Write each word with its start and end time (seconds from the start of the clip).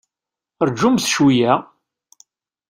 Rjumt 0.67 1.09
cweyya! 1.11 1.53